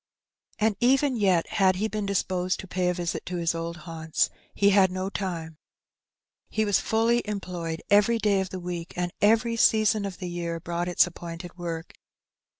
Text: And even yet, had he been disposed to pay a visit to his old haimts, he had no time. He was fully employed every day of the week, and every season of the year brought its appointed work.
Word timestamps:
And 0.57 0.75
even 0.79 1.15
yet, 1.15 1.45
had 1.47 1.75
he 1.75 1.87
been 1.87 2.07
disposed 2.07 2.59
to 2.61 2.67
pay 2.67 2.89
a 2.89 2.93
visit 2.95 3.23
to 3.27 3.35
his 3.37 3.53
old 3.53 3.81
haimts, 3.81 4.31
he 4.55 4.71
had 4.71 4.89
no 4.91 5.11
time. 5.11 5.59
He 6.49 6.65
was 6.65 6.79
fully 6.79 7.21
employed 7.25 7.83
every 7.91 8.17
day 8.17 8.41
of 8.41 8.49
the 8.49 8.59
week, 8.59 8.93
and 8.95 9.11
every 9.21 9.55
season 9.57 10.05
of 10.05 10.17
the 10.17 10.27
year 10.27 10.59
brought 10.59 10.87
its 10.87 11.05
appointed 11.05 11.55
work. 11.55 11.93